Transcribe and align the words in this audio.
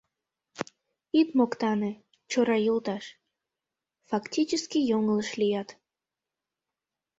Ит 1.19 1.29
моктане, 1.37 1.91
Чорай 2.31 2.61
йолташ: 2.65 3.05
фактически 4.09 4.77
йоҥылыш 4.89 5.29
лият. 5.39 5.69